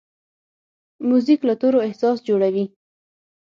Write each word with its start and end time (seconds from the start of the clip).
موزیک 1.07 1.39
له 1.47 1.53
تورو 1.61 1.79
احساس 1.87 2.17
جوړوي. 2.27 2.65